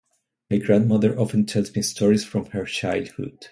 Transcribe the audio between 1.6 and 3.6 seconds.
me stories from her childhood.